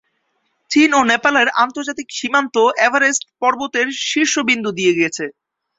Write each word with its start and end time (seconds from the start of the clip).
চীন 0.71 0.89
ও 0.93 1.11
নেপালের 1.11 1.47
আন্তর্জাতিক 1.63 2.07
সীমান্ত 2.17 2.55
এভারেস্ট 2.85 3.23
পর্বতের 3.41 3.87
শীর্ষবিন্দু 4.09 4.69
দিয়ে 4.77 4.93
গেছে। 4.99 5.25